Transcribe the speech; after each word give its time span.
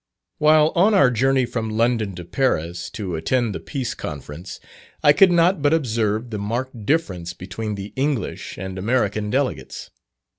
While 0.39 0.69
on 0.73 0.95
our 0.95 1.11
journey 1.11 1.45
from 1.45 1.69
London 1.69 2.15
to 2.15 2.25
Paris, 2.25 2.89
to 2.89 3.13
attend 3.15 3.53
the 3.53 3.59
Peace 3.59 3.93
Congress, 3.93 4.59
I 5.03 5.13
could 5.13 5.31
not 5.31 5.61
but 5.61 5.75
observe 5.75 6.31
the 6.31 6.39
marked 6.39 6.87
difference 6.87 7.33
between 7.33 7.75
the 7.75 7.93
English 7.95 8.57
and 8.57 8.79
American 8.79 9.29
delegates. 9.29 9.91